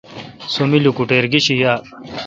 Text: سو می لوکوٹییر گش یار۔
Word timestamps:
سو 0.53 0.61
می 0.69 0.79
لوکوٹییر 0.83 1.25
گش 1.31 1.45
یار۔ 1.63 1.81